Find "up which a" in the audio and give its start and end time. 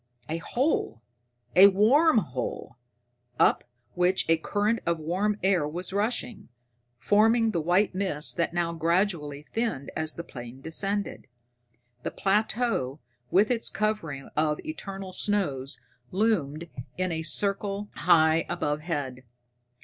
3.39-4.37